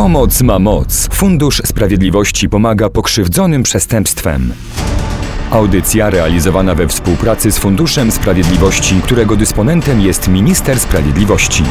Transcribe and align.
Pomoc 0.00 0.42
ma 0.42 0.58
moc. 0.58 1.08
Fundusz 1.12 1.62
Sprawiedliwości 1.64 2.48
pomaga 2.48 2.90
pokrzywdzonym 2.90 3.62
przestępstwem. 3.62 4.52
Audycja 5.50 6.10
realizowana 6.10 6.74
we 6.74 6.88
współpracy 6.88 7.52
z 7.52 7.58
Funduszem 7.58 8.12
Sprawiedliwości, 8.12 9.00
którego 9.04 9.36
dysponentem 9.36 10.00
jest 10.00 10.28
Minister 10.28 10.80
Sprawiedliwości. 10.80 11.64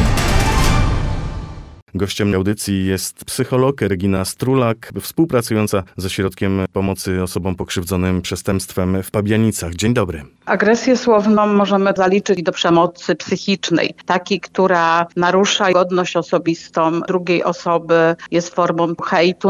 Gościem 1.94 2.34
audycji 2.34 2.86
jest 2.86 3.24
psycholog 3.24 3.80
Regina 3.80 4.24
Strulak, 4.24 4.92
współpracująca 5.00 5.82
ze 5.96 6.10
Środkiem 6.10 6.60
Pomocy 6.72 7.22
Osobom 7.22 7.54
Pokrzywdzonym 7.56 8.22
Przestępstwem 8.22 9.02
w 9.02 9.10
Pabianicach. 9.10 9.74
Dzień 9.74 9.94
dobry. 9.94 10.22
Agresję 10.46 10.96
słowną 10.96 11.46
możemy 11.46 11.92
zaliczyć 11.96 12.42
do 12.42 12.52
przemocy 12.52 13.16
psychicznej, 13.16 13.94
takiej, 14.06 14.40
która 14.40 15.06
narusza 15.16 15.72
godność 15.72 16.16
osobistą 16.16 17.00
drugiej 17.00 17.44
osoby, 17.44 18.16
jest 18.30 18.54
formą 18.54 18.86
hejtu 19.04 19.48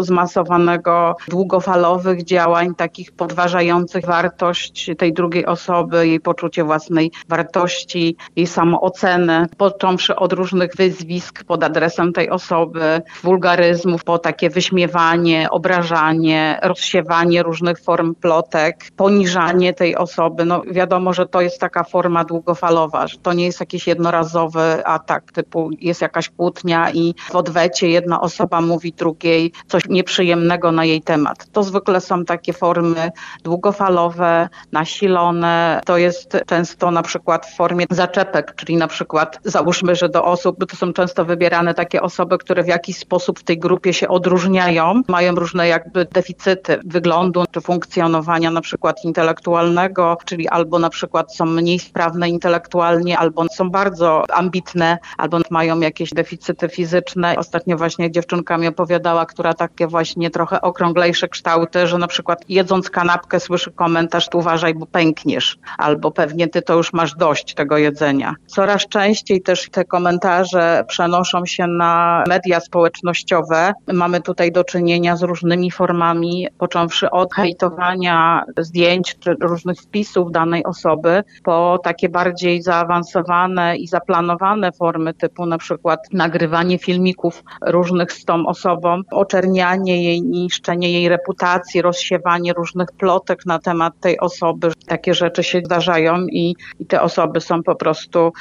zmasowanego, 0.00 1.16
długofalowych 1.28 2.24
działań, 2.24 2.74
takich 2.74 3.12
podważających 3.12 4.06
wartość 4.06 4.90
tej 4.98 5.12
drugiej 5.12 5.46
osoby, 5.46 6.06
jej 6.08 6.20
poczucie 6.20 6.64
własnej 6.64 7.10
wartości, 7.28 8.16
jej 8.36 8.46
samoocenę, 8.46 9.46
począwszy 9.56 10.16
od 10.16 10.32
różnych 10.32 10.76
wyzwisk 10.76 11.44
pod 11.44 11.64
adresem 11.64 11.81
tej 12.14 12.30
osoby, 12.30 13.02
wulgaryzmów, 13.22 14.04
po 14.04 14.18
takie 14.18 14.50
wyśmiewanie, 14.50 15.50
obrażanie, 15.50 16.58
rozsiewanie 16.62 17.42
różnych 17.42 17.80
form 17.80 18.14
plotek, 18.14 18.84
poniżanie 18.96 19.74
tej 19.74 19.96
osoby 19.96 20.44
no 20.44 20.62
wiadomo, 20.70 21.12
że 21.12 21.26
to 21.26 21.40
jest 21.40 21.60
taka 21.60 21.84
forma 21.84 22.24
długofalowa, 22.24 23.06
że 23.06 23.18
to 23.18 23.32
nie 23.32 23.44
jest 23.44 23.60
jakiś 23.60 23.86
jednorazowy 23.86 24.86
atak, 24.86 25.32
typu 25.32 25.70
jest 25.80 26.02
jakaś 26.02 26.28
kłótnia 26.28 26.90
i 26.90 27.14
w 27.30 27.36
odwecie 27.36 27.88
jedna 27.88 28.20
osoba 28.20 28.60
mówi 28.60 28.92
drugiej 28.92 29.52
coś 29.68 29.82
nieprzyjemnego 29.88 30.72
na 30.72 30.84
jej 30.84 31.02
temat. 31.02 31.46
To 31.52 31.62
zwykle 31.62 32.00
są 32.00 32.24
takie 32.24 32.52
formy 32.52 33.10
długofalowe, 33.44 34.48
nasilone. 34.72 35.80
To 35.84 35.96
jest 35.96 36.36
często 36.46 36.90
na 36.90 37.02
przykład 37.02 37.46
w 37.46 37.56
formie 37.56 37.86
zaczepek, 37.90 38.54
czyli 38.56 38.76
na 38.76 38.88
przykład 38.88 39.38
załóżmy, 39.44 39.94
że 39.94 40.08
do 40.08 40.24
osób, 40.24 40.56
bo 40.58 40.66
to 40.66 40.76
są 40.76 40.92
często 40.92 41.24
wybierane 41.24 41.71
takie 41.74 42.02
osoby, 42.02 42.38
które 42.38 42.62
w 42.62 42.66
jakiś 42.66 42.96
sposób 42.96 43.40
w 43.40 43.42
tej 43.42 43.58
grupie 43.58 43.92
się 43.92 44.08
odróżniają, 44.08 45.02
mają 45.08 45.34
różne 45.34 45.68
jakby 45.68 46.04
deficyty 46.04 46.80
wyglądu 46.84 47.44
czy 47.50 47.60
funkcjonowania 47.60 48.50
na 48.50 48.60
przykład 48.60 49.04
intelektualnego, 49.04 50.16
czyli 50.24 50.48
albo 50.48 50.78
na 50.78 50.90
przykład 50.90 51.36
są 51.36 51.46
mniej 51.46 51.78
sprawne 51.78 52.28
intelektualnie, 52.28 53.18
albo 53.18 53.46
są 53.48 53.70
bardzo 53.70 54.24
ambitne, 54.30 54.98
albo 55.18 55.38
mają 55.50 55.80
jakieś 55.80 56.10
deficyty 56.10 56.68
fizyczne. 56.68 57.36
Ostatnio 57.36 57.76
właśnie 57.76 58.10
dziewczynka 58.10 58.58
mi 58.58 58.66
opowiadała, 58.66 59.26
która 59.26 59.54
takie 59.54 59.86
właśnie 59.86 60.30
trochę 60.30 60.60
okrąglejsze 60.60 61.28
kształty, 61.28 61.86
że 61.86 61.98
na 61.98 62.06
przykład 62.06 62.44
jedząc 62.48 62.90
kanapkę 62.90 63.40
słyszy 63.40 63.72
komentarz, 63.72 64.28
tu 64.28 64.38
uważaj, 64.38 64.74
bo 64.74 64.86
pękniesz, 64.86 65.58
albo 65.78 66.10
pewnie 66.10 66.48
ty 66.48 66.62
to 66.62 66.74
już 66.74 66.92
masz 66.92 67.14
dość 67.14 67.54
tego 67.54 67.78
jedzenia. 67.78 68.34
Coraz 68.46 68.88
częściej 68.88 69.42
też 69.42 69.70
te 69.70 69.84
komentarze 69.84 70.84
przenoszą 70.88 71.46
się 71.46 71.61
na 71.66 72.24
media 72.28 72.60
społecznościowe. 72.60 73.72
Mamy 73.92 74.20
tutaj 74.20 74.52
do 74.52 74.64
czynienia 74.64 75.16
z 75.16 75.22
różnymi 75.22 75.70
formami, 75.70 76.48
począwszy 76.58 77.10
od 77.10 77.34
hejtowania 77.34 78.44
zdjęć 78.58 79.16
czy 79.20 79.36
różnych 79.40 79.78
wpisów, 79.78 80.32
danej 80.32 80.64
osoby 80.64 81.24
po 81.44 81.78
takie 81.84 82.08
bardziej 82.08 82.62
zaawansowane 82.62 83.76
i 83.76 83.86
zaplanowane 83.86 84.72
formy 84.72 85.14
typu 85.14 85.46
na 85.46 85.58
przykład 85.58 86.00
nagrywanie 86.12 86.78
filmików 86.78 87.44
różnych 87.66 88.12
z 88.12 88.24
tą 88.24 88.46
osobą, 88.46 89.00
oczernianie 89.10 90.04
jej, 90.04 90.22
niszczenie 90.22 90.92
jej 90.92 91.08
reputacji, 91.08 91.82
rozsiewanie 91.82 92.52
różnych 92.52 92.92
plotek 92.92 93.46
na 93.46 93.58
temat 93.58 93.94
tej 94.00 94.20
osoby. 94.20 94.72
Takie 94.86 95.14
rzeczy 95.14 95.42
się 95.42 95.60
zdarzają 95.64 96.26
i, 96.26 96.56
i 96.78 96.86
te 96.86 97.02
osoby 97.02 97.40
są 97.40 97.62
po 97.62 97.74
prostu 97.74 98.32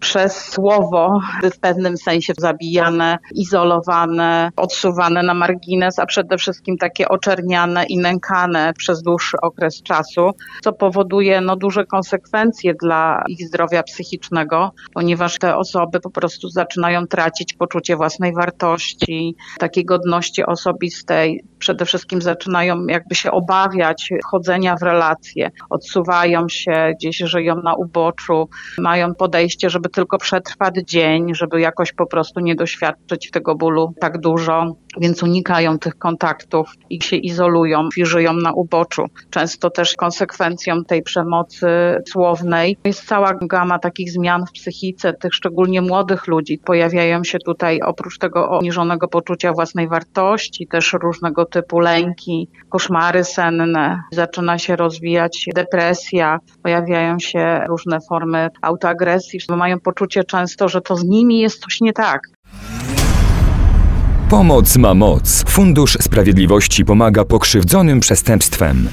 przez 0.00 0.36
słowo 0.36 1.20
w 1.54 1.58
pewnym 1.58 1.96
sensie 1.96 2.32
zabijane, 2.38 2.69
izolowane, 3.34 4.50
odsuwane 4.56 5.22
na 5.22 5.34
margines, 5.34 5.98
a 5.98 6.06
przede 6.06 6.38
wszystkim 6.38 6.76
takie 6.78 7.08
oczerniane 7.08 7.84
i 7.84 7.98
nękane 7.98 8.72
przez 8.78 9.02
dłuższy 9.02 9.36
okres 9.42 9.82
czasu, 9.82 10.30
co 10.62 10.72
powoduje 10.72 11.40
no, 11.40 11.56
duże 11.56 11.84
konsekwencje 11.84 12.74
dla 12.74 13.22
ich 13.28 13.46
zdrowia 13.46 13.82
psychicznego, 13.82 14.72
ponieważ 14.94 15.38
te 15.38 15.56
osoby 15.56 16.00
po 16.00 16.10
prostu 16.10 16.48
zaczynają 16.48 17.06
tracić 17.06 17.54
poczucie 17.54 17.96
własnej 17.96 18.32
wartości, 18.32 19.36
takiej 19.58 19.84
godności 19.84 20.44
osobistej. 20.46 21.44
Przede 21.58 21.84
wszystkim 21.84 22.22
zaczynają 22.22 22.86
jakby 22.86 23.14
się 23.14 23.30
obawiać 23.30 24.10
chodzenia 24.24 24.76
w 24.76 24.82
relacje, 24.82 25.50
odsuwają 25.70 26.48
się, 26.48 26.92
gdzieś 26.98 27.16
żyją 27.16 27.62
na 27.62 27.74
uboczu, 27.74 28.48
mają 28.78 29.14
podejście, 29.14 29.70
żeby 29.70 29.88
tylko 29.88 30.18
przetrwać 30.18 30.74
dzień, 30.84 31.34
żeby 31.34 31.60
jakoś 31.60 31.92
po 31.92 32.06
prostu 32.06 32.40
nie 32.40 32.54
doświadczyć 32.60 33.30
tego 33.30 33.54
bólu 33.54 33.94
tak 34.00 34.18
dużo, 34.18 34.76
więc 35.00 35.22
unikają 35.22 35.78
tych 35.78 35.98
kontaktów 35.98 36.68
i 36.90 37.02
się 37.02 37.16
izolują 37.16 37.88
i 37.96 38.04
żyją 38.06 38.32
na 38.32 38.52
uboczu. 38.52 39.02
Często 39.30 39.70
też 39.70 39.94
konsekwencją 39.96 40.84
tej 40.84 41.02
przemocy 41.02 41.68
słownej. 42.08 42.76
Jest 42.84 43.06
cała 43.06 43.34
gama 43.34 43.78
takich 43.78 44.12
zmian 44.12 44.46
w 44.46 44.52
psychice 44.52 45.12
tych 45.12 45.34
szczególnie 45.34 45.82
młodych 45.82 46.26
ludzi. 46.26 46.58
Pojawiają 46.64 47.24
się 47.24 47.38
tutaj 47.38 47.80
oprócz 47.80 48.18
tego 48.18 48.48
obniżonego 48.48 49.08
poczucia 49.08 49.52
własnej 49.52 49.88
wartości, 49.88 50.66
też 50.66 50.92
różnego 51.02 51.44
typu 51.44 51.80
lęki, 51.80 52.48
koszmary 52.68 53.24
senne. 53.24 54.02
Zaczyna 54.12 54.58
się 54.58 54.76
rozwijać 54.76 55.46
depresja, 55.54 56.38
pojawiają 56.62 57.18
się 57.18 57.64
różne 57.68 57.98
formy 58.08 58.48
autoagresji. 58.62 59.40
Mają 59.48 59.80
poczucie 59.80 60.24
często, 60.24 60.68
że 60.68 60.80
to 60.80 60.96
z 60.96 61.04
nimi 61.04 61.40
jest 61.40 61.60
coś 61.60 61.80
nie 61.80 61.92
tak. 61.92 62.20
Pomoc 64.30 64.76
ma 64.76 64.94
moc. 64.94 65.44
Fundusz 65.48 65.98
Sprawiedliwości 66.00 66.84
pomaga 66.84 67.24
pokrzywdzonym 67.24 68.00
przestępstwem. 68.00 68.88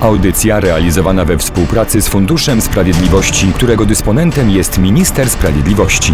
Audycja 0.00 0.60
realizowana 0.60 1.24
we 1.24 1.38
współpracy 1.38 2.02
z 2.02 2.08
Funduszem 2.08 2.60
Sprawiedliwości, 2.60 3.52
którego 3.52 3.86
dysponentem 3.86 4.50
jest 4.50 4.78
Minister 4.78 5.30
Sprawiedliwości. 5.30 6.12